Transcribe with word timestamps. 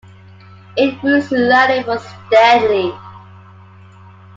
It 0.77 0.99
grew 0.99 1.21
slowly 1.21 1.83
but 1.83 1.99
steadily. 2.01 2.91